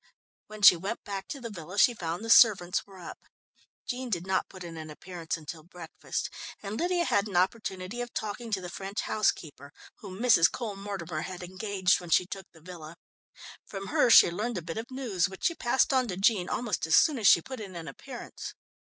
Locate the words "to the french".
8.49-9.01